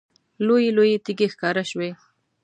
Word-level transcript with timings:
لویې 0.45 0.71
لویې 0.77 0.97
تیږې 1.05 1.27
ښکاره 1.33 1.63
شوې. 1.69 1.89